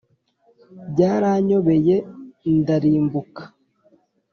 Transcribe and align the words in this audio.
byaranyobeye, 0.91 1.95
ndarimbuka 2.59 3.43